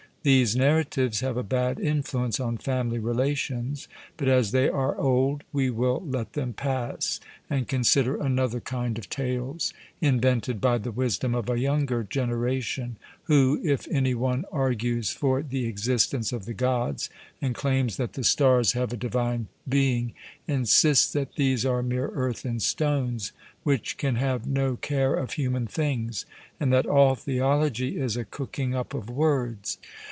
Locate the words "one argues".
14.13-15.09